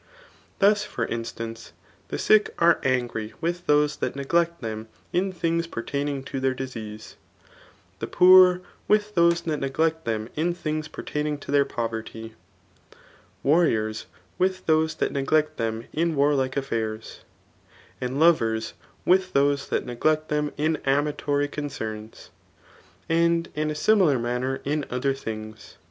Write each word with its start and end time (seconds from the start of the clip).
Thus 0.57 0.83
feif 0.87 1.11
instance, 1.11 1.73
tl^ 2.09 2.19
sick 2.19 2.49
are 2.57 2.79
angry 2.81 3.35
whh 3.39 3.63
those 3.67 3.97
that 3.97 4.15
neglect 4.15 4.59
them 4.63 4.87
in 5.13 5.31
..things 5.31 5.67
pertaining 5.67 6.23
to 6.23 6.39
their 6.39 6.55
disease; 6.55 7.17
the 7.99 8.07
poor, 8.07 8.61
witb 8.89 9.13
those 9.13 9.41
that 9.41 9.59
n^lect 9.61 10.05
them 10.05 10.27
in 10.35 10.55
things 10.55 10.87
pertaining 10.87 11.37
to 11.41 11.51
their 11.51 11.65
poverty; 11.65 12.33
warriors 13.43 14.07
with 14.39 14.65
those 14.65 14.95
that 14.95 15.11
neglect 15.11 15.57
them 15.57 15.83
in 15.93 16.15
war^ 16.15 16.35
like 16.35 16.57
affairs; 16.57 17.19
and 18.01 18.19
lovers 18.19 18.73
with 19.05 19.33
those 19.33 19.67
that 19.67 19.85
neglect 19.85 20.29
them 20.29 20.51
m 20.57 20.77
amatory 20.77 21.47
concerns; 21.47 22.31
and 23.07 23.49
in 23.53 23.69
a 23.69 23.75
similar 23.75 24.17
manner 24.17 24.61
in 24.63 24.83
other 24.89 25.13
things. 25.13 25.77